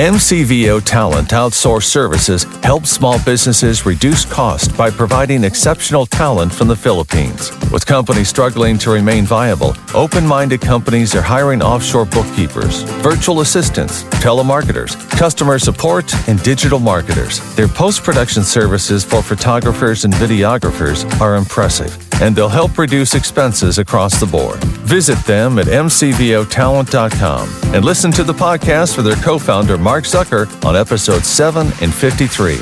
[0.00, 6.74] MCVO Talent Outsource Services helps small businesses reduce cost by providing exceptional talent from the
[6.74, 7.50] Philippines.
[7.70, 14.04] With companies struggling to remain viable, open minded companies are hiring offshore bookkeepers, virtual assistants,
[14.24, 17.38] telemarketers, customer support, and digital marketers.
[17.54, 23.76] Their post production services for photographers and videographers are impressive, and they'll help reduce expenses
[23.76, 24.64] across the board.
[24.88, 30.64] Visit them at mcvotalent.com and listen to the podcast with their co founder, Mark Zucker,
[30.64, 32.58] on episode 7 and 53.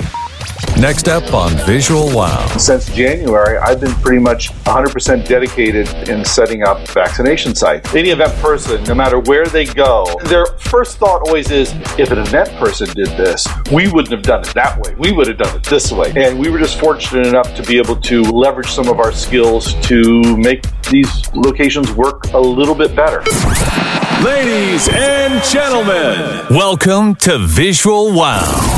[0.81, 2.47] Next up on Visual Wow.
[2.57, 7.95] Since January, I've been pretty much 100% dedicated in setting up vaccination sites.
[7.95, 12.19] Any event person, no matter where they go, their first thought always is if an
[12.19, 14.95] event person did this, we wouldn't have done it that way.
[14.95, 16.13] We would have done it this way.
[16.17, 19.75] And we were just fortunate enough to be able to leverage some of our skills
[19.89, 23.23] to make these locations work a little bit better.
[24.25, 28.75] Ladies and gentlemen, welcome to Visual Wow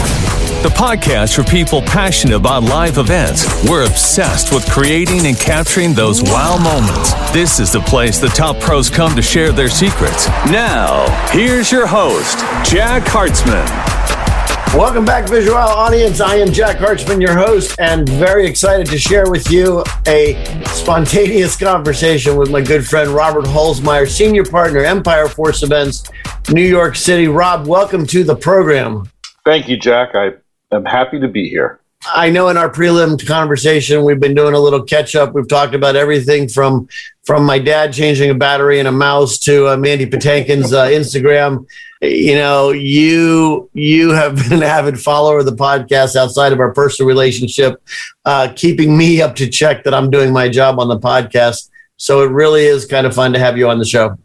[0.63, 3.67] the podcast for people passionate about live events.
[3.67, 7.15] We're obsessed with creating and capturing those wow moments.
[7.33, 10.29] This is the place the top pros come to share their secrets.
[10.51, 13.90] Now, here's your host, Jack Hartzman.
[14.75, 16.21] Welcome back, Visual audience.
[16.21, 21.57] I am Jack Hartzman, your host, and very excited to share with you a spontaneous
[21.57, 26.09] conversation with my good friend Robert Hulsmeyer, senior partner, Empire Force Events,
[26.51, 27.27] New York City.
[27.27, 29.11] Rob, welcome to the program.
[29.45, 30.15] Thank you, Jack.
[30.15, 30.35] I
[30.71, 31.80] I'm happy to be here.
[32.07, 35.35] I know in our prelim conversation we've been doing a little catch up.
[35.35, 36.89] We've talked about everything from
[37.25, 41.67] from my dad changing a battery in a mouse to uh, Mandy Patinkin's uh, Instagram.
[42.01, 46.73] You know, you you have been an avid follower of the podcast outside of our
[46.73, 47.83] personal relationship,
[48.25, 51.69] uh, keeping me up to check that I'm doing my job on the podcast.
[51.99, 54.17] So it really is kind of fun to have you on the show.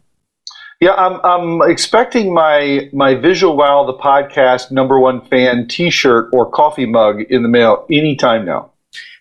[0.80, 6.50] Yeah, I'm, I'm expecting my my Visual Wow the podcast number one fan T-shirt or
[6.50, 8.72] coffee mug in the mail anytime now.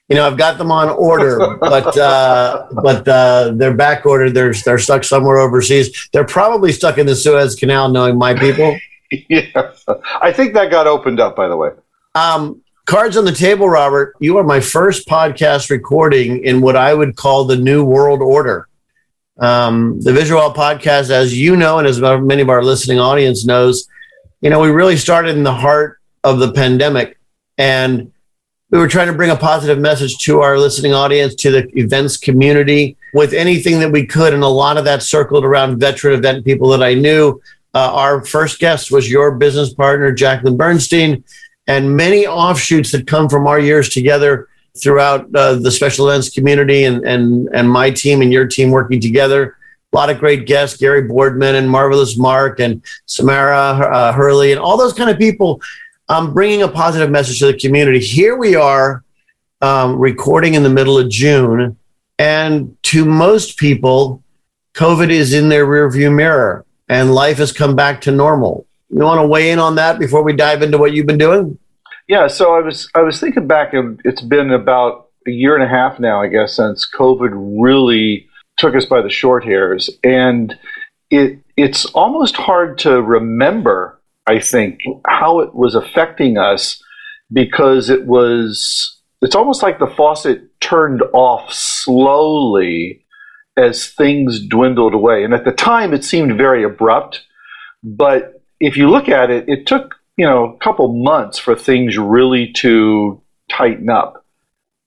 [0.09, 4.33] You know, I've got them on order, but uh, but uh, they're back ordered.
[4.33, 6.09] They're they're stuck somewhere overseas.
[6.11, 8.77] They're probably stuck in the Suez Canal, knowing my people.
[9.29, 9.71] yeah,
[10.21, 11.37] I think that got opened up.
[11.37, 11.69] By the way,
[12.15, 14.13] um, cards on the table, Robert.
[14.19, 18.67] You are my first podcast recording in what I would call the new world order.
[19.37, 23.87] Um, the Visual podcast, as you know, and as many of our listening audience knows,
[24.41, 27.17] you know, we really started in the heart of the pandemic
[27.57, 28.11] and
[28.71, 32.17] we were trying to bring a positive message to our listening audience, to the events
[32.17, 34.33] community with anything that we could.
[34.33, 37.41] And a lot of that circled around veteran event people that I knew.
[37.73, 41.23] Uh, our first guest was your business partner, Jacqueline Bernstein,
[41.67, 44.49] and many offshoots that come from our years together
[44.81, 48.99] throughout uh, the special events community and, and, and my team and your team working
[48.99, 49.57] together.
[49.93, 54.59] A lot of great guests, Gary Boardman and Marvelous Mark and Samara uh, Hurley and
[54.59, 55.61] all those kind of people
[56.09, 57.99] um, bringing a positive message to the community.
[57.99, 59.03] Here we are
[59.61, 61.77] um, recording in the middle of June.
[62.19, 64.21] And to most people,
[64.73, 68.65] COVID is in their rearview mirror and life has come back to normal.
[68.89, 71.57] You want to weigh in on that before we dive into what you've been doing?
[72.07, 75.63] Yeah, so I was I was thinking back, and it's been about a year and
[75.63, 78.27] a half now, I guess, since COVID really
[78.57, 80.55] took us by the short hairs, and
[81.09, 83.99] it it's almost hard to remember.
[84.27, 86.81] I think how it was affecting us
[87.31, 93.03] because it was it's almost like the faucet turned off slowly
[93.57, 95.23] as things dwindled away.
[95.23, 97.23] And at the time, it seemed very abrupt.
[97.83, 101.97] But if you look at it, it took you know, a couple months for things
[101.97, 104.25] really to tighten up.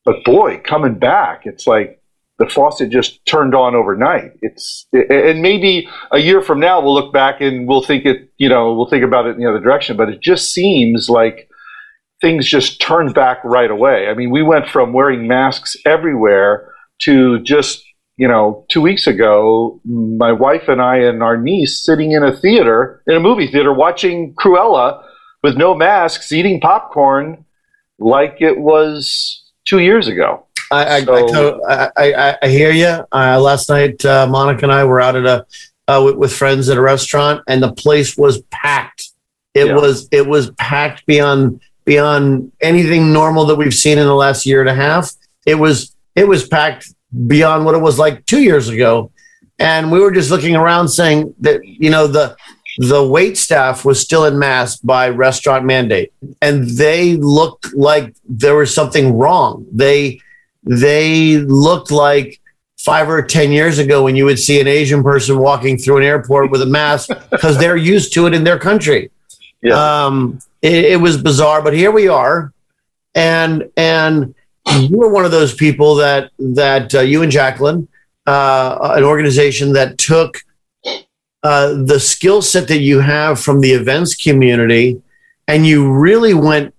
[0.04, 2.02] But boy, coming back, it's like
[2.38, 4.32] the faucet just turned on overnight.
[4.42, 8.48] It's and maybe a year from now we'll look back and we'll think it, you
[8.48, 9.96] know, we'll think about it in the other direction.
[9.96, 11.48] But it just seems like
[12.20, 14.08] things just turned back right away.
[14.08, 16.72] I mean, we went from wearing masks everywhere
[17.02, 17.84] to just
[18.18, 22.36] you know, two weeks ago, my wife and I and our niece sitting in a
[22.36, 25.00] theater, in a movie theater, watching Cruella
[25.48, 27.44] with no masks, eating popcorn
[27.98, 30.44] like it was two years ago.
[30.70, 33.06] I, so, I, I, I, hear you.
[33.10, 35.46] Uh, last night, uh, Monica and I were out at a
[35.90, 39.08] uh, with, with, friends at a restaurant, and the place was packed.
[39.54, 39.74] It yeah.
[39.74, 44.60] was it was packed beyond beyond anything normal that we've seen in the last year
[44.60, 45.10] and a half.
[45.46, 46.92] It was it was packed
[47.26, 49.10] beyond what it was like two years ago,
[49.58, 52.36] and we were just looking around saying that you know the
[52.78, 56.12] the wait staff was still in mask by restaurant mandate.
[56.40, 59.66] And they looked like there was something wrong.
[59.72, 60.20] They
[60.62, 62.40] they looked like
[62.78, 66.04] five or ten years ago when you would see an asian person walking through an
[66.04, 69.10] airport with a mask because they're used to it in their country.
[69.60, 70.04] Yeah.
[70.06, 72.52] Um, it, it was bizarre, but here we are,
[73.14, 74.34] and and
[74.76, 77.88] you were one of those people that that uh, you and Jacqueline,
[78.26, 80.42] uh, an organization that took
[81.42, 85.00] uh, the skill set that you have from the events community,
[85.46, 86.74] and you really went.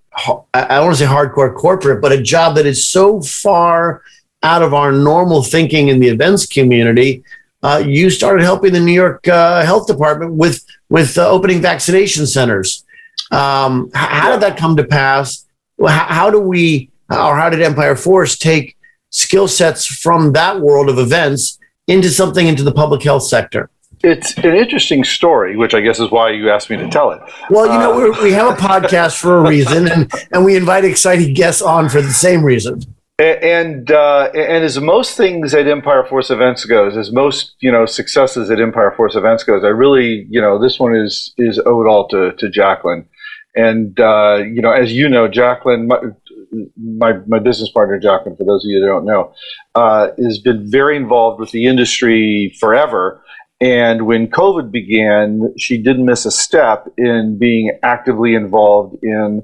[0.54, 4.02] I don't want to say hardcore corporate, but a job that is so far
[4.44, 7.24] out of our normal thinking in the events community.
[7.62, 12.26] Uh, you started helping the New York uh, Health Department with with uh, opening vaccination
[12.28, 12.84] centers.
[13.32, 15.46] Um, how did that come to pass?
[15.88, 18.76] How, do we, or how did Empire Force take
[19.12, 23.70] skill sets from that world of events into something into the public health sector?
[24.04, 27.22] It's an interesting story, which I guess is why you asked me to tell it.
[27.50, 30.86] Well, you know, uh, we have a podcast for a reason, and, and we invite
[30.86, 32.82] exciting guests on for the same reason.
[33.20, 37.86] And uh, and as most things at Empire Force Events goes, as most you know
[37.86, 41.86] successes at Empire Force Events goes, I really you know this one is is owed
[41.86, 43.06] all to to Jacqueline.
[43.56, 46.00] And uh, you know, as you know, Jacqueline, my,
[46.78, 49.34] my, my business partner Jacqueline, for those of you that don't know,
[49.76, 53.22] uh, has been very involved with the industry forever.
[53.62, 59.44] And when COVID began, she didn't miss a step in being actively involved in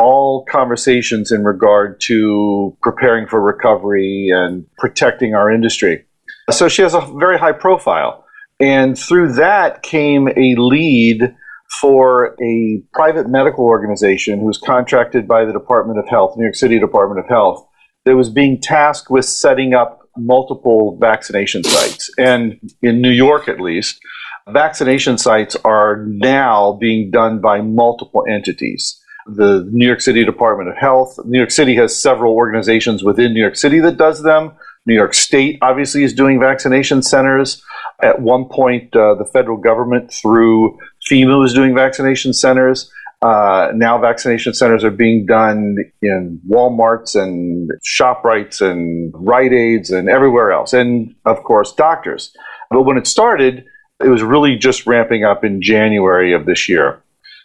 [0.00, 6.04] all conversations in regard to preparing for recovery and protecting our industry.
[6.50, 8.24] So she has a very high profile.
[8.58, 11.34] And through that came a lead
[11.80, 16.56] for a private medical organization who was contracted by the Department of Health, New York
[16.56, 17.66] City Department of Health,
[18.04, 22.10] that was being tasked with setting up multiple vaccination sites.
[22.18, 24.00] And in New York, at least,
[24.48, 28.98] vaccination sites are now being done by multiple entities.
[29.26, 33.40] The New York City Department of Health, New York City has several organizations within New
[33.40, 34.52] York City that does them.
[34.84, 37.62] New York State obviously is doing vaccination centers.
[38.02, 40.76] At one point, uh, the federal government, through
[41.08, 42.90] FEMA, was doing vaccination centers.
[43.22, 50.08] Uh, now, vaccination centers are being done in Walmarts and ShopRites and Rite Aids and
[50.08, 52.34] everywhere else, and of course, doctors.
[52.70, 53.64] But when it started,
[54.02, 57.00] it was really just ramping up in January of this year.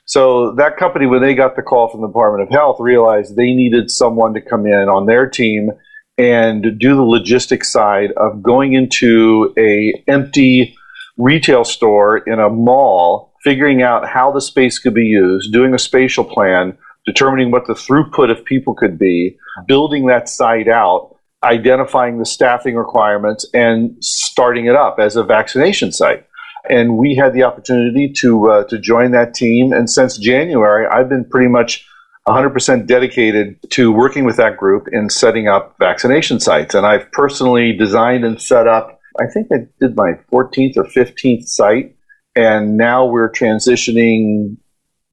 [0.06, 3.54] So that company, when they got the call from the Department of Health, realized they
[3.54, 5.70] needed someone to come in on their team
[6.18, 10.76] and do the logistics side of going into a empty
[11.18, 15.80] retail store in a mall, figuring out how the space could be used, doing a
[15.80, 19.38] spatial plan, determining what the throughput of people could be,
[19.68, 25.92] building that site out, identifying the staffing requirements, and starting it up as a vaccination
[25.92, 26.26] site.
[26.70, 29.72] And we had the opportunity to uh, to join that team.
[29.72, 31.88] And since January, I've been pretty much
[32.28, 36.76] 100% dedicated to working with that group in setting up vaccination sites.
[36.76, 41.48] And I've personally designed and set up, I think I did my 14th or 15th
[41.48, 41.96] site.
[42.38, 44.58] And now we're transitioning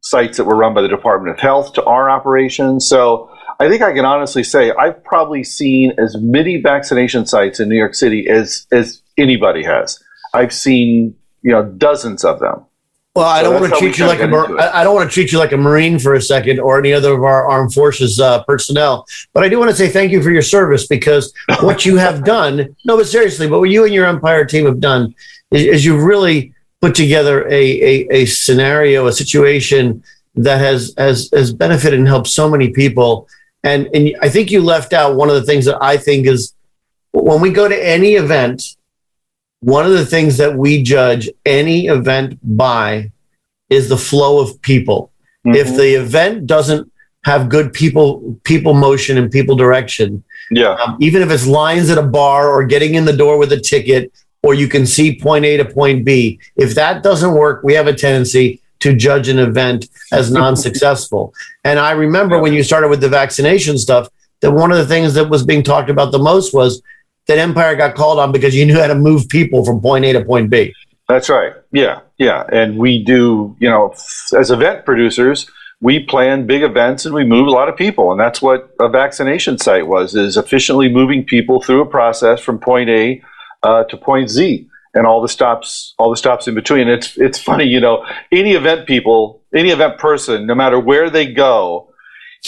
[0.02, 2.86] sites that were run by the Department of Health to our operations.
[2.86, 7.70] So I think I can honestly say I've probably seen as many vaccination sites in
[7.70, 9.98] New York City as, as anybody has.
[10.34, 12.66] I've seen, you know, dozens of them.
[13.14, 15.30] Well, I so don't want to treat you like a I don't want to treat
[15.30, 18.42] you like a Marine for a second or any other of our armed forces uh,
[18.42, 21.96] personnel, but I do want to say thank you for your service because what you
[21.96, 25.14] have done, no, but seriously, but what you and your Empire team have done
[25.52, 26.53] is, is you've really
[26.84, 30.02] put together a, a, a scenario, a situation
[30.34, 33.28] that has has has benefited and helped so many people.
[33.62, 36.54] And and I think you left out one of the things that I think is
[37.12, 38.76] when we go to any event
[39.64, 43.10] one of the things that we judge any event by
[43.70, 45.10] is the flow of people.
[45.46, 45.56] Mm-hmm.
[45.56, 46.92] If the event doesn't
[47.24, 51.96] have good people people motion and people direction, yeah, um, even if it's lines at
[51.96, 54.12] a bar or getting in the door with a ticket,
[54.44, 57.86] or you can see point A to point B, if that doesn't work, we have
[57.86, 61.32] a tendency to judge an event as non-successful.
[61.64, 64.08] and I remember when you started with the vaccination stuff,
[64.40, 66.82] that one of the things that was being talked about the most was
[67.26, 70.12] that Empire got called on because you knew how to move people from point A
[70.12, 70.74] to point B.
[71.08, 71.54] That's right.
[71.72, 72.44] Yeah, yeah.
[72.52, 73.94] And we do, you know,
[74.36, 78.10] as event producers, we plan big events and we move a lot of people.
[78.10, 82.58] And that's what a vaccination site was, is efficiently moving people through a process from
[82.58, 83.22] point A
[83.64, 86.86] uh, to point Z and all the stops, all the stops in between.
[86.88, 91.26] It's, it's funny, you know, any event people, any event person, no matter where they
[91.26, 91.90] go,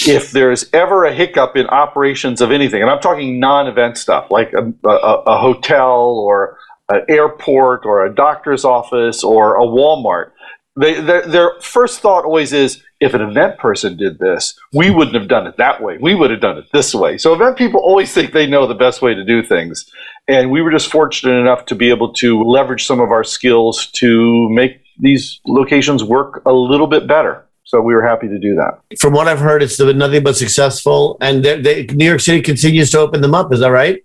[0.06, 4.52] if there's ever a hiccup in operations of anything, and I'm talking non-event stuff like
[4.52, 6.58] a, a, a hotel or
[6.88, 10.32] an airport or a doctor's office or a Walmart,
[10.78, 15.16] they, their, their first thought always is, if an event person did this, we wouldn't
[15.16, 15.98] have done it that way.
[16.00, 17.18] We would have done it this way.
[17.18, 19.90] So event people always think they know the best way to do things.
[20.28, 23.86] And we were just fortunate enough to be able to leverage some of our skills
[23.92, 27.46] to make these locations work a little bit better.
[27.64, 28.80] So we were happy to do that.
[29.00, 32.40] From what I've heard, it's been nothing but successful, and they, they, New York City
[32.40, 33.52] continues to open them up.
[33.52, 34.04] Is that right?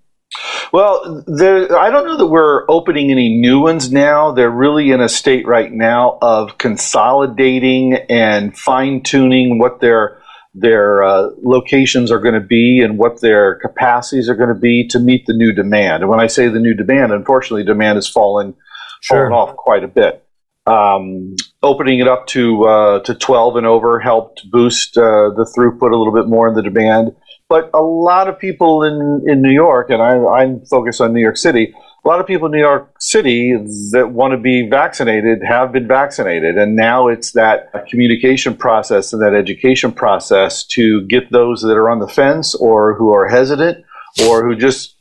[0.72, 4.32] Well, I don't know that we're opening any new ones now.
[4.32, 10.21] They're really in a state right now of consolidating and fine tuning what their
[10.54, 14.86] their uh, locations are going to be and what their capacities are going to be
[14.90, 16.04] to meet the new demand.
[16.04, 18.54] And when I say the new demand, unfortunately, demand has fallen
[19.02, 19.30] sure.
[19.30, 20.26] fallen off quite a bit.
[20.68, 25.92] Um, opening it up to uh, to 12 and over helped boost uh, the throughput
[25.92, 27.16] a little bit more in the demand.
[27.50, 31.20] But a lot of people in, in New York, and I, I'm focused on New
[31.20, 33.56] York City, a lot of people in New York City
[33.92, 36.58] that want to be vaccinated have been vaccinated.
[36.58, 41.90] And now it's that communication process and that education process to get those that are
[41.90, 43.86] on the fence or who are hesitant
[44.26, 44.96] or who just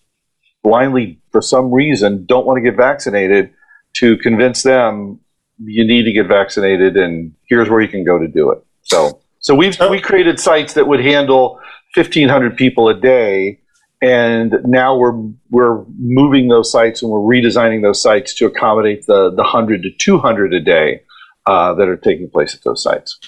[0.62, 3.50] blindly, for some reason, don't want to get vaccinated
[3.95, 5.21] to convince them
[5.64, 8.64] you need to get vaccinated and here's where you can go to do it.
[8.83, 11.61] So, so we've, we created sites that would handle
[11.95, 13.61] 1,500 people a day.
[14.02, 19.30] And now we're we're moving those sites and we're redesigning those sites to accommodate the
[19.30, 21.02] the 100 to 200 a day
[21.47, 23.19] uh, that are taking place at those sites.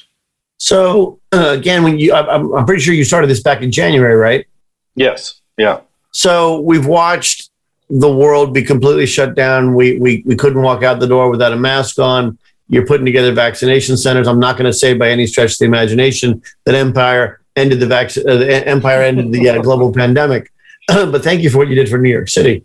[0.56, 4.14] So uh, again, when you, I'm, I'm pretty sure you started this back in January,
[4.14, 4.46] right?
[4.94, 5.40] Yes.
[5.58, 5.80] Yeah.
[6.12, 7.50] So we've watched
[7.90, 9.74] the world be completely shut down.
[9.74, 12.38] We we we couldn't walk out the door without a mask on.
[12.68, 14.26] You're putting together vaccination centers.
[14.26, 17.86] I'm not going to say by any stretch of the imagination that Empire ended the
[17.86, 20.50] vaccine, uh, empire ended the uh, global pandemic.
[20.88, 22.64] but thank you for what you did for New York City.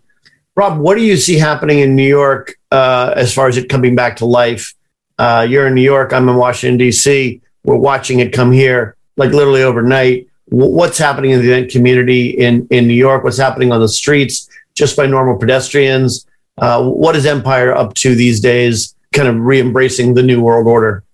[0.56, 3.94] Rob, what do you see happening in New York uh, as far as it coming
[3.94, 4.74] back to life?
[5.18, 6.12] Uh, you're in New York.
[6.12, 7.40] I'm in Washington D.C.
[7.64, 10.28] We're watching it come here like literally overnight.
[10.50, 13.24] W- what's happening in the event community in in New York?
[13.24, 16.26] What's happening on the streets just by normal pedestrians?
[16.56, 18.94] Uh, what is Empire up to these days?
[19.12, 21.04] Kind of re-embracing the new world order.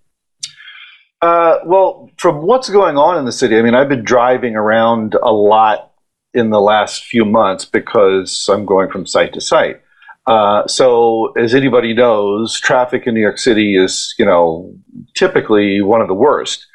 [1.20, 5.16] Uh, well, from what's going on in the city, I mean, I've been driving around
[5.22, 5.93] a lot
[6.34, 9.80] in the last few months because I'm going from site to site.
[10.26, 14.74] Uh, so, as anybody knows, traffic in New York City is, you know,
[15.14, 16.66] typically one of the worst.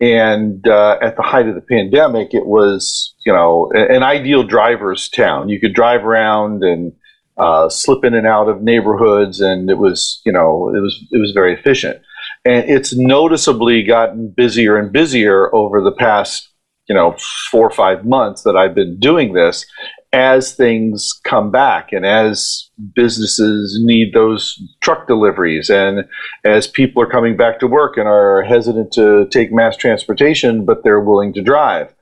[0.00, 5.08] And uh, at the height of the pandemic, it was, you know, an ideal driver's
[5.08, 5.48] town.
[5.48, 6.92] You could drive around and
[7.38, 11.18] uh, slip in and out of neighborhoods, and it was, you know, it was it
[11.18, 12.00] was very efficient
[12.44, 16.47] and it's noticeably gotten busier and busier over the past
[16.88, 17.16] you know
[17.50, 19.66] four or five months that I've been doing this
[20.12, 26.06] as things come back and as businesses need those truck deliveries and
[26.44, 30.82] as people are coming back to work and are hesitant to take mass transportation but
[30.82, 31.94] they're willing to drive.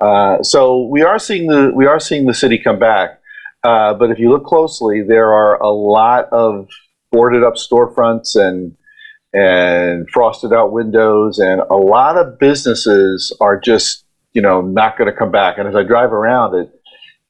[0.00, 3.20] Uh, so we are seeing the we are seeing the city come back.
[3.62, 6.66] Uh, but if you look closely there are a lot of
[7.12, 8.74] boarded up storefronts and
[9.32, 15.10] and frosted out windows, and a lot of businesses are just you know not going
[15.10, 15.58] to come back.
[15.58, 16.70] And as I drive around it,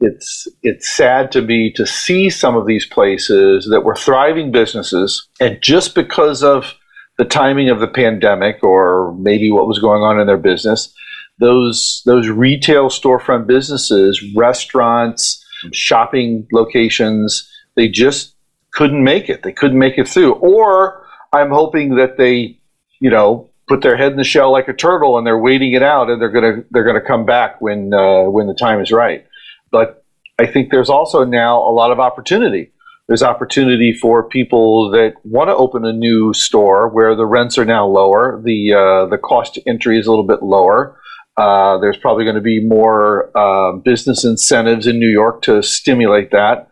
[0.00, 5.28] it's it's sad to me to see some of these places that were thriving businesses,
[5.40, 6.74] and just because of
[7.18, 10.92] the timing of the pandemic or maybe what was going on in their business,
[11.38, 18.34] those those retail storefront businesses, restaurants, shopping locations, they just
[18.72, 19.42] couldn't make it.
[19.42, 22.58] They couldn't make it through, or I'm hoping that they,
[23.00, 25.82] you know, put their head in the shell like a turtle and they're waiting it
[25.82, 29.24] out and they're gonna they're gonna come back when uh, when the time is right.
[29.70, 30.04] But
[30.40, 32.72] I think there's also now a lot of opportunity.
[33.06, 37.64] There's opportunity for people that want to open a new store where the rents are
[37.64, 40.98] now lower, the uh, the cost to entry is a little bit lower.
[41.36, 46.32] Uh, there's probably going to be more uh, business incentives in New York to stimulate
[46.32, 46.68] that.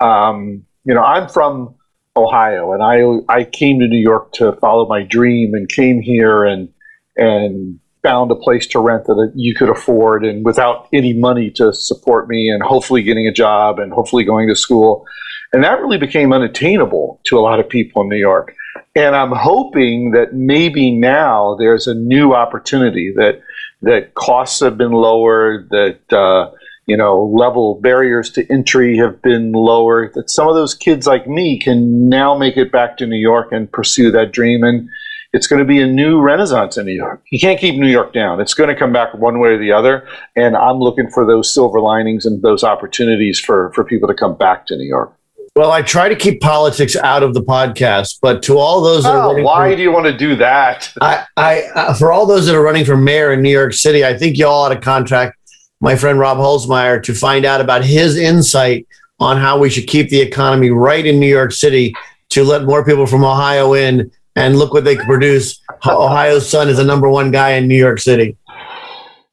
[0.00, 1.76] Um, you know, I'm from
[2.16, 6.44] Ohio, and I I came to New York to follow my dream, and came here
[6.44, 6.68] and
[7.16, 11.72] and found a place to rent that you could afford, and without any money to
[11.72, 15.06] support me, and hopefully getting a job, and hopefully going to school,
[15.52, 18.54] and that really became unattainable to a lot of people in New York.
[18.94, 23.40] And I'm hoping that maybe now there's a new opportunity that
[23.80, 26.50] that costs have been lowered, that uh,
[26.86, 31.26] you know, level barriers to entry have been lower that some of those kids like
[31.26, 34.64] me can now make it back to New York and pursue that dream.
[34.64, 34.88] And
[35.32, 37.22] it's going to be a new renaissance in New York.
[37.30, 38.40] You can't keep New York down.
[38.40, 40.06] It's going to come back one way or the other.
[40.36, 44.36] And I'm looking for those silver linings and those opportunities for, for people to come
[44.36, 45.16] back to New York.
[45.54, 49.14] Well, I try to keep politics out of the podcast, but to all those that
[49.14, 50.90] oh, why for, do you want to do that?
[51.00, 54.02] I, I, uh, for all those that are running for mayor in New York City,
[54.02, 55.36] I think you all ought to contract
[55.82, 58.86] my friend Rob Hulsmeyer to find out about his insight
[59.18, 61.92] on how we should keep the economy right in New York City
[62.30, 65.60] to let more people from Ohio in and look what they can produce.
[65.84, 68.36] Ohio's son is the number one guy in New York City.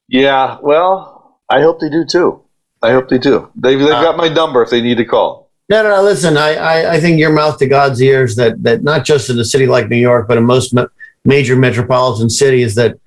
[0.07, 2.41] Yeah, well, I hope they do too.
[2.81, 3.51] I hope they do.
[3.55, 5.51] They've, they've uh, got my number if they need to call.
[5.69, 6.01] No, no, no.
[6.01, 9.37] Listen, I, I, I think your mouth to God's ears that that not just in
[9.37, 10.87] a city like New York, but in most ma-
[11.25, 12.97] major metropolitan cities, that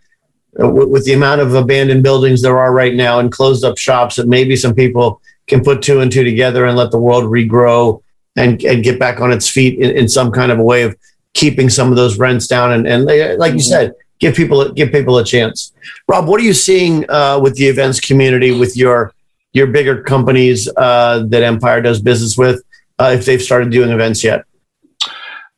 [0.55, 4.29] with the amount of abandoned buildings there are right now and closed up shops, that
[4.29, 8.03] maybe some people can put two and two together and let the world regrow
[8.37, 10.97] and, and get back on its feet in, in some kind of a way of
[11.35, 13.59] keeping some of those rents down and, and like you mm-hmm.
[13.59, 15.73] said, give people give people a chance.
[16.07, 19.13] Rob, what are you seeing uh, with the events community with your
[19.53, 22.63] your bigger companies uh, that Empire does business with,
[22.99, 24.45] uh, if they've started doing events yet?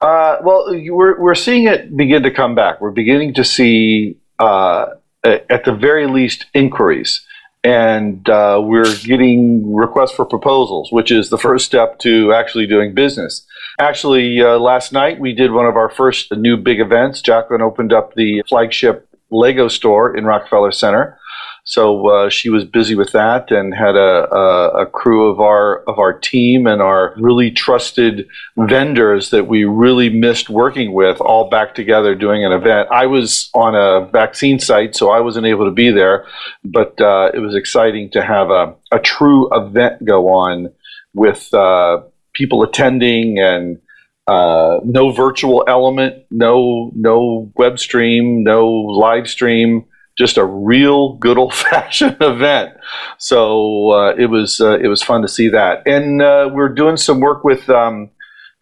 [0.01, 2.81] Uh, well, we're, we're seeing it begin to come back.
[2.81, 4.87] We're beginning to see, uh,
[5.25, 7.25] at the very least, inquiries.
[7.63, 12.93] And uh, we're getting requests for proposals, which is the first step to actually doing
[12.93, 13.47] business.
[13.79, 17.23] Actually, uh, last night we did one of our first new big events.
[17.23, 21.19] Jacqueline opened up the flagship Lego store in Rockefeller Center.
[21.67, 25.83] So uh, she was busy with that and had a, a, a, crew of our
[25.85, 28.29] of our team and our really trusted
[28.59, 32.91] vendors that we really missed working with all back together doing an event.
[32.91, 36.27] I was on a vaccine site, so I wasn't able to be there,
[36.67, 40.71] but uh, it was exciting to have a, a true event go on
[41.15, 42.03] with uh,
[42.35, 43.81] people attending and
[44.27, 51.39] uh, no virtual element, no no web stream, no live stream just a real good
[51.39, 52.75] old fashioned event.
[53.19, 56.97] So uh, it was uh, it was fun to see that, and uh, we're doing
[56.97, 57.69] some work with.
[57.69, 58.11] Um,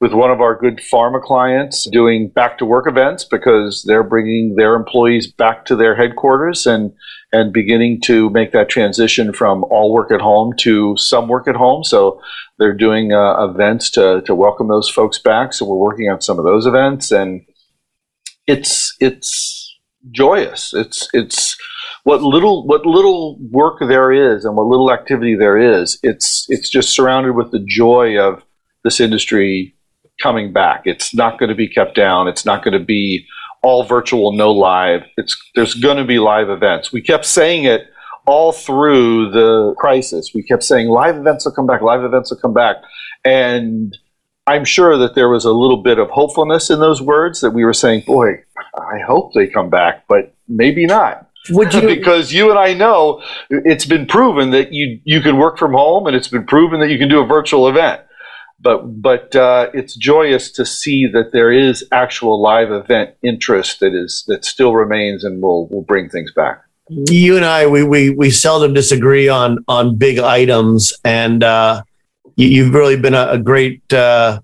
[0.00, 4.56] with one of our good pharma clients doing back to work events because they're bringing
[4.56, 6.92] their employees back to their headquarters and
[7.32, 11.54] and beginning to make that transition from all work at home to some work at
[11.54, 12.20] home so
[12.58, 16.36] they're doing uh, events to, to welcome those folks back so we're working on some
[16.36, 17.46] of those events and
[18.48, 19.61] it's it's
[20.10, 20.74] joyous.
[20.74, 21.56] It's it's
[22.04, 25.98] what little what little work there is and what little activity there is.
[26.02, 28.42] It's it's just surrounded with the joy of
[28.84, 29.74] this industry
[30.20, 30.82] coming back.
[30.84, 32.28] It's not going to be kept down.
[32.28, 33.26] It's not going to be
[33.62, 35.02] all virtual, no live.
[35.16, 36.92] It's there's going to be live events.
[36.92, 37.82] We kept saying it
[38.26, 40.32] all through the crisis.
[40.34, 41.82] We kept saying live events will come back.
[41.82, 42.76] Live events will come back,
[43.24, 43.96] and
[44.46, 47.64] I'm sure that there was a little bit of hopefulness in those words that we
[47.64, 48.42] were saying, boy,
[48.74, 51.28] I hope they come back, but maybe not.
[51.50, 51.80] Would you?
[51.86, 56.06] because you and I know it's been proven that you you can work from home,
[56.06, 58.02] and it's been proven that you can do a virtual event.
[58.60, 63.92] But but uh, it's joyous to see that there is actual live event interest that
[63.92, 66.62] is that still remains, and will will bring things back.
[66.88, 71.82] You and I, we we we seldom disagree on on big items, and uh,
[72.36, 73.92] you, have really been a, a great.
[73.92, 74.40] Uh,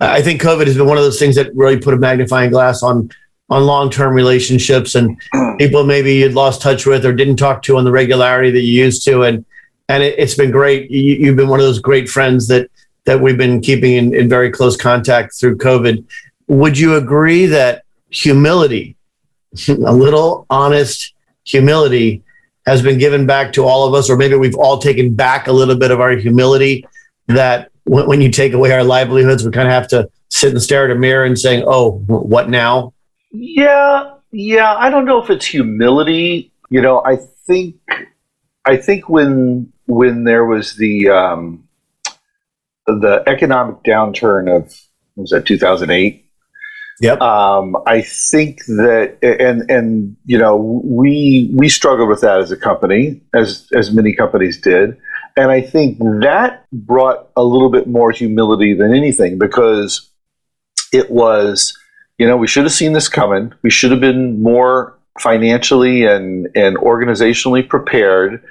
[0.00, 2.82] I think COVID has been one of those things that really put a magnifying glass
[2.82, 3.10] on
[3.50, 5.16] on long term relationships and
[5.58, 8.84] people maybe you'd lost touch with or didn't talk to on the regularity that you
[8.84, 9.22] used to.
[9.22, 9.44] And
[9.88, 10.90] and it, has been great.
[10.90, 12.70] You, have been one of those great friends that
[13.04, 16.04] that we've been keeping in, in very close contact through COVID.
[16.48, 18.96] Would you agree that humility,
[19.68, 21.12] a little honest
[21.44, 22.22] humility,
[22.66, 25.52] has been given back to all of us, or maybe we've all taken back a
[25.52, 26.86] little bit of our humility
[27.28, 30.62] that when, when you take away our livelihoods, we kind of have to sit and
[30.62, 32.92] stare at a mirror and saying, "Oh, what now?"
[33.32, 34.74] Yeah, yeah.
[34.74, 36.52] I don't know if it's humility.
[36.70, 37.76] You know, I think
[38.64, 41.68] I think when when there was the um,
[42.86, 44.74] the economic downturn of
[45.16, 46.24] was that 2008
[47.00, 47.20] Yep.
[47.20, 52.56] Um, I think that, and and you know, we we struggled with that as a
[52.56, 54.96] company, as as many companies did,
[55.36, 60.10] and I think that brought a little bit more humility than anything because
[60.92, 61.76] it was
[62.18, 63.52] you know, we should have seen this coming.
[63.62, 68.44] We should have been more financially and, and organizationally prepared.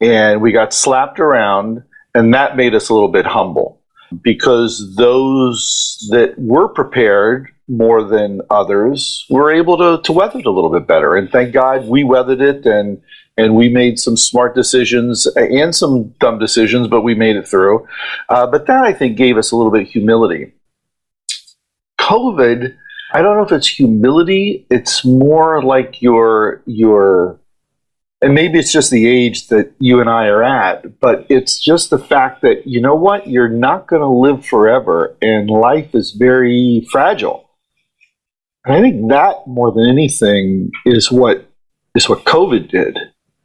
[0.00, 1.82] And we got slapped around,
[2.14, 3.80] and that made us a little bit humble
[4.22, 10.50] because those that were prepared more than others were able to, to weather it a
[10.50, 11.16] little bit better.
[11.16, 13.02] And thank God we weathered it and
[13.38, 17.86] and we made some smart decisions and some dumb decisions, but we made it through.
[18.28, 20.52] Uh, but that I think gave us a little bit of humility.
[21.98, 22.76] COVID
[23.10, 24.66] I don't know if it's humility.
[24.70, 27.40] It's more like your your
[28.20, 31.90] and maybe it's just the age that you and I are at, but it's just
[31.90, 36.10] the fact that you know what, you're not going to live forever and life is
[36.10, 37.48] very fragile.
[38.64, 41.48] And I think that more than anything is what
[41.94, 42.98] is what COVID did.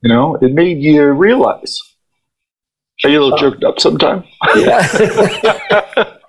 [0.04, 1.82] You know, it made you realize.
[3.04, 4.24] Are you a little uh, jerked up sometime?
[4.56, 6.14] Yeah.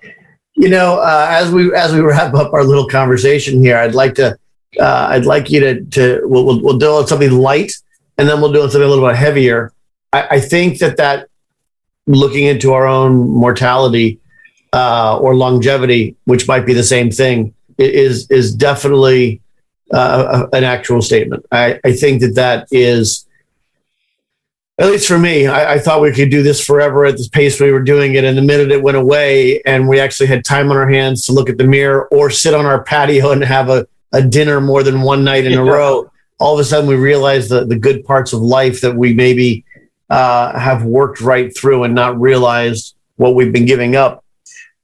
[0.57, 4.15] You know, uh, as we as we wrap up our little conversation here, I'd like
[4.15, 4.37] to
[4.79, 7.73] uh, I'd like you to to we'll, we'll, we'll do something light,
[8.17, 9.73] and then we'll do something a little bit heavier.
[10.13, 11.27] I, I think that that
[12.07, 14.19] looking into our own mortality
[14.71, 19.41] uh, or longevity, which might be the same thing, is is definitely
[19.93, 21.45] uh, an actual statement.
[21.51, 23.24] I, I think that that is
[24.77, 27.61] at least for me, I, I, thought we could do this forever at the pace
[27.61, 28.25] we were doing it.
[28.25, 31.31] And the minute it went away and we actually had time on our hands to
[31.31, 34.83] look at the mirror or sit on our patio and have a, a dinner more
[34.83, 35.59] than one night in yeah.
[35.59, 38.95] a row, all of a sudden we realized the, the good parts of life that
[38.95, 39.63] we maybe
[40.09, 44.25] uh, have worked right through and not realized what we've been giving up.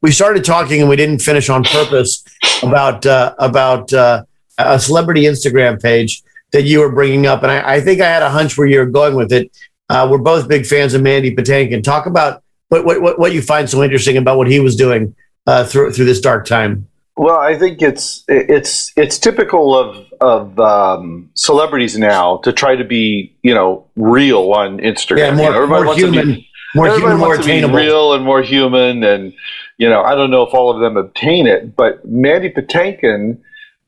[0.01, 2.23] We started talking and we didn't finish on purpose
[2.63, 4.23] about, uh, about uh,
[4.57, 6.23] a celebrity Instagram page
[6.53, 7.43] that you were bringing up.
[7.43, 9.51] And I, I think I had a hunch where you were going with it
[9.91, 11.83] uh, we're both big fans of Mandy Patinkin.
[11.83, 15.13] Talk about what, what, what you find so interesting about what he was doing
[15.47, 16.87] uh, through through this dark time.
[17.17, 22.85] Well, I think it's it's it's typical of of um, celebrities now to try to
[22.85, 25.17] be you know real on Instagram.
[25.17, 29.03] Yeah, more, you know, more human, be, more human, more attainable, real and more human.
[29.03, 29.33] And
[29.77, 33.39] you know, I don't know if all of them obtain it, but Mandy Patinkin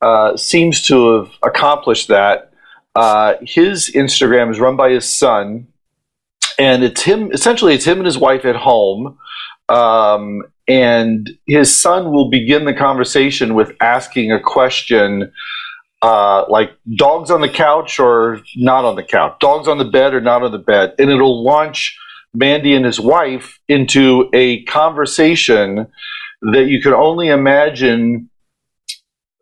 [0.01, 2.51] uh, seems to have accomplished that.
[2.95, 5.67] Uh, his Instagram is run by his son,
[6.57, 7.31] and it's him.
[7.31, 9.17] Essentially, it's him and his wife at home,
[9.69, 15.31] um, and his son will begin the conversation with asking a question.
[16.01, 20.13] Uh, like dogs on the couch or not on the couch, dogs on the bed
[20.13, 21.97] or not on the bed, and it'll launch
[22.33, 25.87] Mandy and his wife into a conversation
[26.41, 28.29] that you can only imagine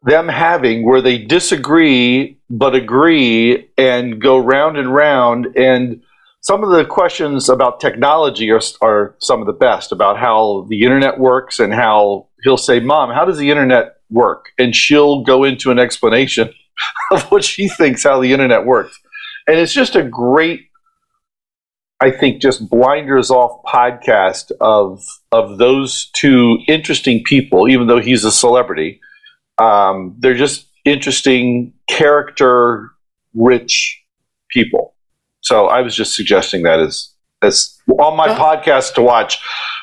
[0.03, 6.01] them having where they disagree but agree and go round and round and
[6.41, 10.81] some of the questions about technology are, are some of the best about how the
[10.81, 14.47] internet works and how he'll say, Mom, how does the internet work?
[14.57, 16.51] And she'll go into an explanation
[17.11, 18.99] of what she thinks how the internet works.
[19.47, 20.69] And it's just a great,
[21.99, 28.23] I think, just blinders off podcast of of those two interesting people, even though he's
[28.23, 28.99] a celebrity.
[29.59, 32.89] Um, they're just interesting, character
[33.35, 34.01] rich
[34.49, 34.95] people.
[35.41, 37.09] So I was just suggesting that as
[37.41, 38.35] as on my oh.
[38.35, 39.39] podcast to watch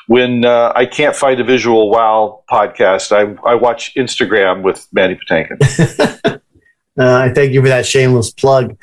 [0.07, 3.11] when uh, I can't find a visual wow podcast.
[3.11, 6.41] I I watch Instagram with Mandy Patinkin.
[6.99, 8.75] Uh, I thank you for that shameless plug,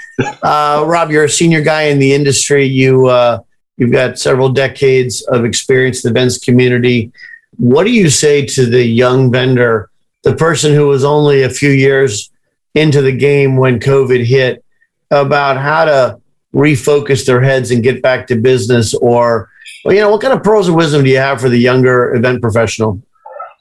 [0.42, 1.10] uh, Rob.
[1.10, 2.64] You're a senior guy in the industry.
[2.64, 3.40] You uh,
[3.76, 7.12] you've got several decades of experience in the events community.
[7.58, 9.90] What do you say to the young vendor,
[10.22, 12.30] the person who was only a few years
[12.74, 14.64] into the game when COVID hit,
[15.10, 16.20] about how to
[16.56, 18.94] refocus their heads and get back to business?
[18.94, 19.50] Or
[19.84, 22.42] you know what kind of pearls of wisdom do you have for the younger event
[22.42, 23.00] professional?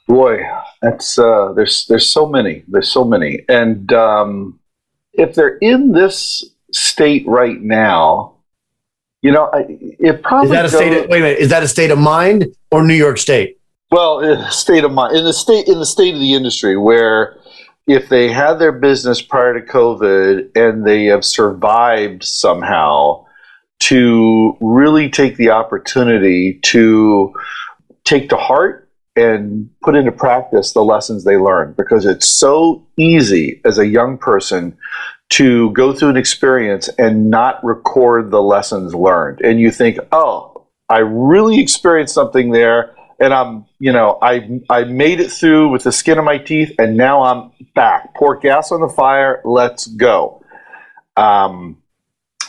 [0.08, 0.40] Boy
[0.82, 3.44] that's uh, there's there's so many there's so many.
[3.48, 4.58] And um,
[5.12, 8.36] if they're in this state right now
[9.22, 11.62] you know it probably is that a goes, state of, wait a minute is that
[11.62, 13.58] a state of mind or new york state?
[13.90, 17.38] Well state of mind in the state in the state of the industry where
[17.86, 23.26] if they had their business prior to COVID and they have survived somehow,
[23.78, 27.32] to really take the opportunity to
[28.04, 33.60] take to heart and put into practice the lessons they learned because it's so easy
[33.64, 34.76] as a young person
[35.28, 39.40] to go through an experience and not record the lessons learned.
[39.42, 44.84] And you think, oh, I really experienced something there and I'm, you know, I I
[44.84, 48.14] made it through with the skin of my teeth, and now I'm back.
[48.14, 49.40] Pour gas on the fire.
[49.44, 50.42] Let's go.
[51.16, 51.82] Um,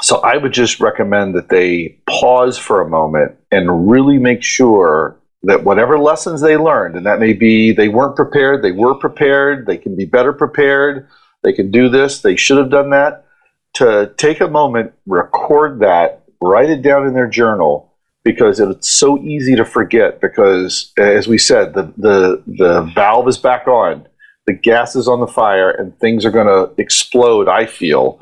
[0.02, 5.18] so I would just recommend that they pause for a moment and really make sure
[5.44, 9.66] that whatever lessons they learned, and that may be they weren't prepared, they were prepared,
[9.66, 11.08] they can be better prepared,
[11.44, 13.26] they can do this, they should have done that.
[13.76, 17.87] To take a moment, record that, write it down in their journal
[18.28, 23.38] because it's so easy to forget because as we said the the the valve is
[23.38, 24.06] back on
[24.48, 28.20] the gas is on the fire and things are going to explode i feel.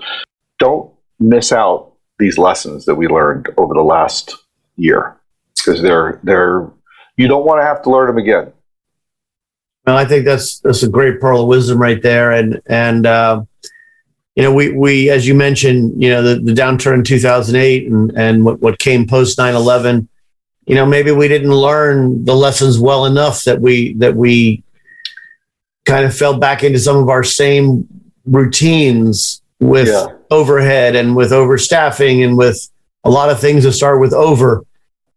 [0.60, 4.36] Don't miss out these lessons that we learned over the last
[4.78, 5.18] year
[5.56, 6.70] because they're they're
[7.18, 8.54] you don't want to have to learn them again.
[9.88, 13.44] Well i think that's that's a great pearl of wisdom right there and and uh,
[14.36, 18.12] you know, we, we, as you mentioned, you know, the, the downturn in 2008 and,
[18.18, 20.10] and what, what came post 9 11,
[20.66, 24.64] you know, maybe we didn't learn the lessons well enough that we, that we
[25.86, 27.88] kind of fell back into some of our same
[28.26, 30.08] routines with yeah.
[30.32, 32.70] overhead and with overstaffing and with
[33.04, 34.66] a lot of things that start with over.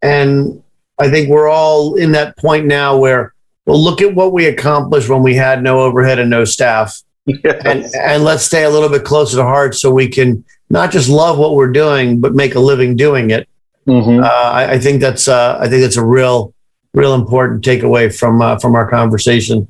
[0.00, 0.62] And
[0.98, 3.34] I think we're all in that point now where
[3.66, 7.02] well, look at what we accomplished when we had no overhead and no staff.
[7.28, 7.62] Yes.
[7.66, 11.10] And, and let's stay a little bit closer to heart so we can not just
[11.10, 13.46] love what we're doing, but make a living doing it.
[13.86, 14.22] Mm-hmm.
[14.22, 16.54] Uh, I, I, think that's uh, I think that's a real,
[16.94, 19.68] real important takeaway from uh, from our conversation.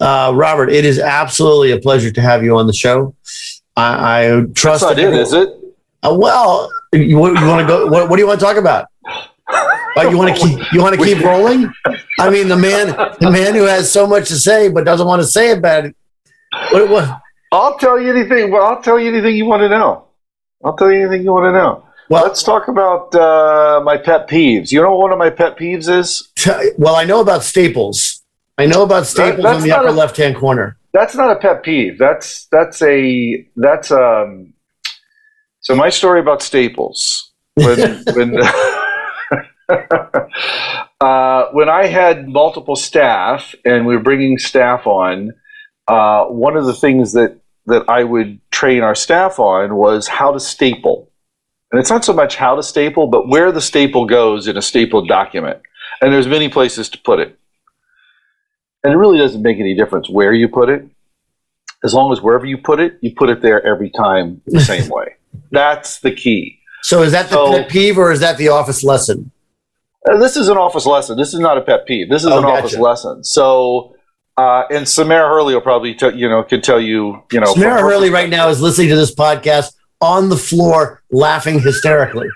[0.00, 3.14] Uh, Robert, it is absolutely a pleasure to have you on the show.
[3.76, 4.82] I, I trust.
[4.82, 5.48] That's not it, is it?
[6.02, 7.86] Uh, well, you, you want to go?
[7.86, 8.88] What, what, do you want to talk about?
[9.08, 10.72] Uh, you want to keep?
[10.72, 11.70] You want to keep rolling?
[12.18, 12.88] I mean, the man,
[13.20, 15.96] the man who has so much to say but doesn't want to say about it
[16.52, 17.20] What?
[17.50, 18.50] I'll tell you anything.
[18.50, 20.06] Well, I'll tell you anything you want to know.
[20.64, 21.84] I'll tell you anything you want to know.
[22.08, 24.70] Well, let's talk about uh, my pet peeves.
[24.70, 26.28] You know what one of my pet peeves is?
[26.76, 28.22] Well, I know about staples.
[28.58, 30.76] I know about staples that, in the upper left hand corner.
[30.92, 31.98] That's not a pet peeve.
[31.98, 34.52] That's that's a that's um.
[35.60, 38.38] So my story about staples when when.
[41.00, 45.32] uh, when I had multiple staff and we were bringing staff on,
[45.88, 50.32] uh, one of the things that that I would train our staff on was how
[50.32, 51.10] to staple.
[51.70, 54.62] And it's not so much how to staple, but where the staple goes in a
[54.62, 55.60] stapled document.
[56.00, 57.38] And there's many places to put it.
[58.84, 60.84] And it really doesn't make any difference where you put it.
[61.84, 64.88] As long as wherever you put it, you put it there every time the same
[64.88, 65.14] way.
[65.50, 66.58] That's the key.
[66.82, 69.30] So is that the so, pet peeve or is that the office lesson?
[70.08, 71.16] Uh, this is an office lesson.
[71.16, 72.10] This is not a pet peeve.
[72.10, 72.58] This is oh, an gotcha.
[72.58, 73.24] office lesson.
[73.24, 73.94] So
[74.36, 77.52] uh, and Samara Hurley will probably tell you know can tell you you know.
[77.52, 82.28] Samara Hurley right now is listening to this podcast on the floor laughing hysterically.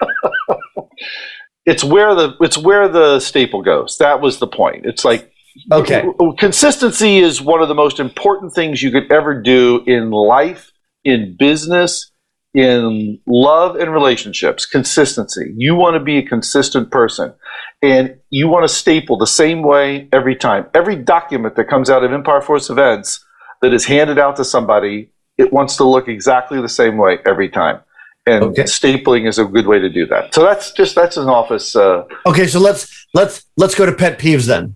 [1.66, 3.98] it's where the it's where the staple goes.
[3.98, 4.86] That was the point.
[4.86, 5.32] It's like
[5.72, 6.04] okay,
[6.38, 10.72] consistency is one of the most important things you could ever do in life,
[11.04, 12.10] in business,
[12.54, 14.66] in love and relationships.
[14.66, 15.52] Consistency.
[15.56, 17.34] You want to be a consistent person,
[17.82, 20.66] and you want to staple the same way every time.
[20.74, 23.24] Every document that comes out of Empire Force events
[23.62, 27.48] that is handed out to somebody it wants to look exactly the same way every
[27.48, 27.80] time.
[28.26, 28.62] And okay.
[28.62, 30.34] stapling is a good way to do that.
[30.34, 31.76] So that's just that's an office.
[31.76, 34.74] Uh, okay, so let's let's let's go to pet peeves then.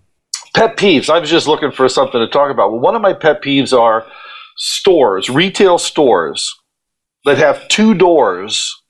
[0.55, 1.09] Pet peeves.
[1.09, 2.71] I was just looking for something to talk about.
[2.71, 4.05] Well, one of my pet peeves are
[4.55, 6.55] stores, retail stores
[7.25, 8.81] that have two doors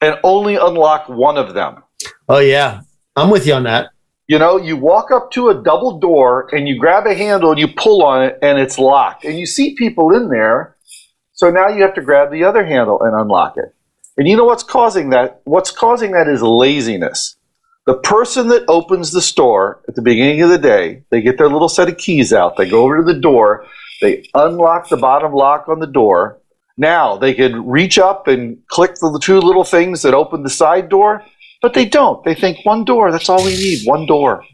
[0.00, 1.82] and only unlock one of them.
[2.28, 2.82] Oh yeah,
[3.16, 3.90] I'm with you on that.
[4.26, 7.60] You know, you walk up to a double door and you grab a handle and
[7.60, 9.24] you pull on it and it's locked.
[9.24, 10.74] And you see people in there
[11.34, 13.74] so now you have to grab the other handle and unlock it.
[14.16, 15.40] And you know what's causing that?
[15.44, 17.36] What's causing that is laziness.
[17.86, 21.48] The person that opens the store at the beginning of the day, they get their
[21.48, 23.66] little set of keys out, they go over to the door,
[24.00, 26.38] they unlock the bottom lock on the door.
[26.76, 30.88] Now they can reach up and click the two little things that open the side
[30.88, 31.24] door,
[31.64, 32.22] but they don't.
[32.24, 34.44] They think one door, that's all we need, one door.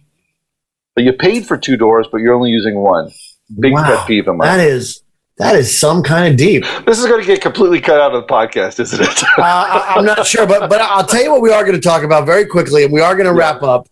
[0.94, 3.11] But you paid for two doors, but you're only using one.
[3.59, 4.46] Big wow, pet peeve of mine.
[4.46, 5.03] That is
[5.38, 6.62] that is some kind of deep.
[6.87, 9.25] This is going to get completely cut out of the podcast, isn't it?
[9.25, 11.81] uh, I, am not sure, but but I'll tell you what we are going to
[11.81, 13.88] talk about very quickly, and we are going to wrap up.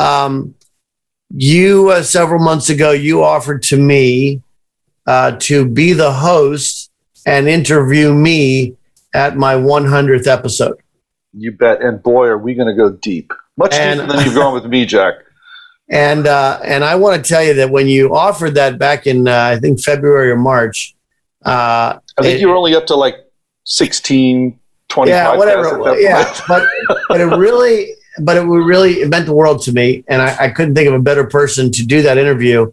[0.00, 0.54] Um,
[1.28, 4.40] you uh, several months ago, you offered to me
[5.06, 6.90] uh, to be the host
[7.26, 8.76] and interview me
[9.12, 10.82] at my 100th episode.
[11.32, 14.34] You bet, and boy, are we going to go deep, much and, deeper than you've
[14.34, 15.14] gone with me, Jack.
[15.90, 19.28] And uh, and I want to tell you that when you offered that back in
[19.28, 20.94] uh, I think February or March,
[21.44, 23.16] uh, I think it, you were only up to like
[23.64, 26.00] 16, 20 yeah, whatever.
[26.00, 26.66] yeah, but
[27.08, 30.48] but it really but it really it meant the world to me, and I, I,
[30.50, 32.70] couldn't think of a better person to do that interview.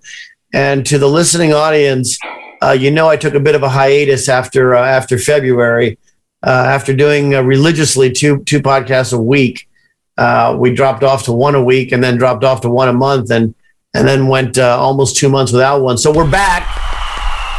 [0.53, 2.17] And to the listening audience,
[2.61, 5.97] uh, you know, I took a bit of a hiatus after uh, after February,
[6.43, 9.69] after doing religiously two two podcasts a week
[10.19, 12.93] uh, we dropped off to one a week and then dropped off to one a
[12.93, 13.55] month and
[13.93, 15.97] and then went uh, almost two months without one.
[15.97, 16.67] So we're back.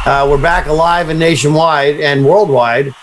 [0.05, 2.93] Uh, we're back alive and nationwide and worldwide,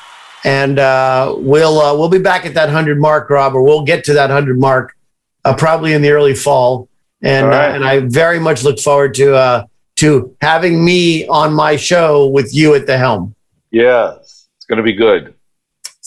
[0.45, 4.05] and uh, we'll uh, we'll be back at that hundred mark, Rob, or we'll get
[4.05, 4.97] to that hundred mark
[5.45, 6.89] uh, probably in the early fall.
[7.21, 7.75] And right.
[7.75, 12.77] and I very much look forward to to having me on my show with you
[12.77, 13.35] at the helm.
[13.73, 15.35] Yes, it's going to be good.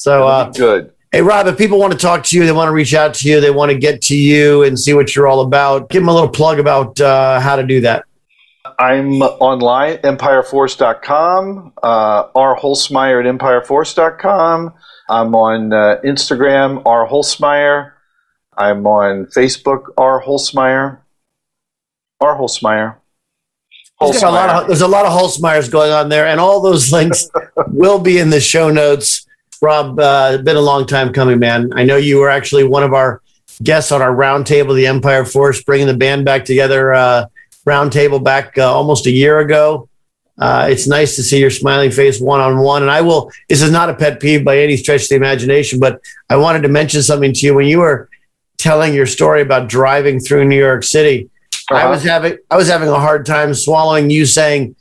[0.02, 0.94] So be good.
[1.12, 3.30] Hey, Rob, if people want to talk to you, they want to reach out to
[3.30, 6.10] you, they want to get to you and see what you're all about, give them
[6.10, 8.06] a little plug about uh, how to do that.
[8.80, 12.60] I'm online, empireforce.com, uh, R.
[12.60, 14.74] Hulsmeyer at empireforce.com.
[15.10, 17.08] I'm on uh, Instagram, R.
[17.08, 17.92] Hulsmeyer.
[18.58, 20.24] I'm on Facebook, R.
[20.24, 21.00] Hulsmeyer.
[22.22, 22.40] R.
[22.40, 22.96] Hulsmeyer.
[24.00, 26.92] There's a, lot of, there's a lot of Hulsmeyers going on there, and all those
[26.92, 27.30] links
[27.68, 29.21] will be in the show notes.
[29.62, 31.72] Rob, uh, been a long time coming, man.
[31.76, 33.22] I know you were actually one of our
[33.62, 37.26] guests on our roundtable, the Empire Force, bringing the band back together uh,
[37.66, 39.88] roundtable back uh, almost a year ago.
[40.40, 42.82] Uh, it's nice to see your smiling face one on one.
[42.82, 45.80] And I will, this is not a pet peeve by any stretch of the imagination,
[45.80, 47.54] but I wanted to mention something to you.
[47.54, 48.10] When you were
[48.58, 51.30] telling your story about driving through New York City,
[51.70, 51.88] uh-huh.
[51.88, 54.76] I was having I was having a hard time swallowing you saying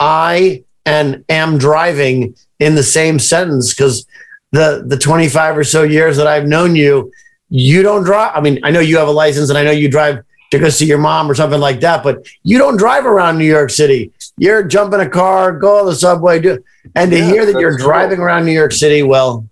[0.00, 4.06] I and am driving in the same sentence because
[4.54, 7.12] the the 25 or so years that I've known you,
[7.50, 8.32] you don't drive.
[8.34, 10.68] I mean, I know you have a license and I know you drive to go
[10.68, 14.12] see your mom or something like that, but you don't drive around New York City.
[14.38, 16.62] You're jumping a car, go on the subway, do
[16.94, 18.26] and to yeah, hear that you're driving cool.
[18.26, 19.48] around New York City, well,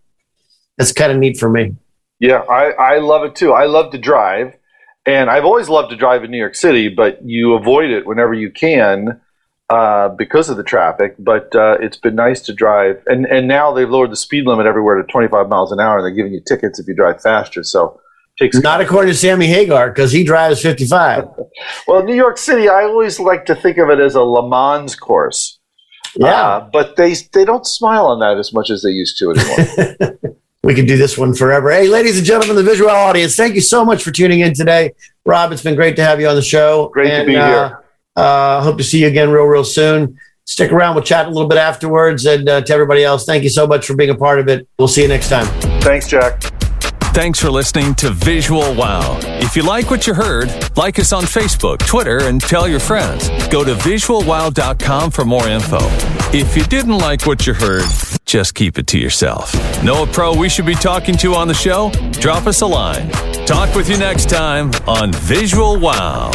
[0.78, 1.74] that's kind of neat for me.
[2.20, 3.52] Yeah, I, I love it too.
[3.52, 4.56] I love to drive.
[5.04, 8.34] And I've always loved to drive in New York City, but you avoid it whenever
[8.34, 9.20] you can
[9.72, 11.14] uh, because of the traffic.
[11.18, 14.66] But uh, it's been nice to drive, and and now they've lowered the speed limit
[14.66, 17.62] everywhere to 25 miles an hour, and they're giving you tickets if you drive faster.
[17.62, 17.98] So.
[18.38, 21.28] Takes Not according to Sammy Hagar, because he drives 55.
[21.86, 24.96] well, New York City, I always like to think of it as a Le Mans
[24.96, 25.60] course.
[26.16, 29.32] Yeah, uh, but they they don't smile on that as much as they used to
[29.32, 30.18] anymore.
[30.62, 31.70] we can do this one forever.
[31.70, 34.92] Hey, ladies and gentlemen, the visual audience, thank you so much for tuning in today.
[35.26, 36.88] Rob, it's been great to have you on the show.
[36.88, 37.82] Great and, to be uh, here.
[38.16, 40.18] Uh, hope to see you again real, real soon.
[40.44, 40.94] Stick around.
[40.94, 42.26] We'll chat a little bit afterwards.
[42.26, 44.68] And uh, to everybody else, thank you so much for being a part of it.
[44.78, 45.46] We'll see you next time.
[45.80, 46.42] Thanks, Jack.
[47.14, 49.18] Thanks for listening to Visual Wow.
[49.22, 50.48] If you like what you heard,
[50.78, 53.28] like us on Facebook, Twitter, and tell your friends.
[53.48, 55.80] Go to visualwow.com for more info.
[56.34, 57.84] If you didn't like what you heard,
[58.24, 59.54] just keep it to yourself.
[59.84, 61.90] Know a pro we should be talking to on the show?
[62.12, 63.10] Drop us a line.
[63.44, 66.30] Talk with you next time on Visual Wow.